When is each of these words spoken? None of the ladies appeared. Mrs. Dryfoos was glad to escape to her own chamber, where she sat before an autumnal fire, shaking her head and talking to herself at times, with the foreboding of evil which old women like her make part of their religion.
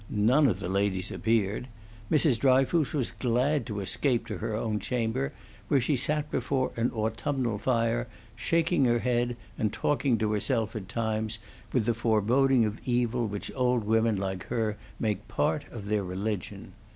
None 0.09 0.47
of 0.47 0.59
the 0.59 0.67
ladies 0.67 1.11
appeared. 1.11 1.67
Mrs. 2.11 2.39
Dryfoos 2.39 2.91
was 2.91 3.11
glad 3.11 3.67
to 3.67 3.81
escape 3.81 4.25
to 4.25 4.39
her 4.39 4.55
own 4.55 4.79
chamber, 4.79 5.31
where 5.67 5.79
she 5.79 5.95
sat 5.95 6.31
before 6.31 6.71
an 6.75 6.89
autumnal 6.89 7.59
fire, 7.59 8.07
shaking 8.35 8.85
her 8.85 8.97
head 8.97 9.37
and 9.59 9.71
talking 9.71 10.17
to 10.17 10.31
herself 10.31 10.75
at 10.75 10.89
times, 10.89 11.37
with 11.71 11.85
the 11.85 11.93
foreboding 11.93 12.65
of 12.65 12.81
evil 12.83 13.27
which 13.27 13.51
old 13.55 13.83
women 13.83 14.15
like 14.17 14.45
her 14.47 14.75
make 14.99 15.27
part 15.27 15.65
of 15.71 15.85
their 15.85 16.03
religion. 16.03 16.73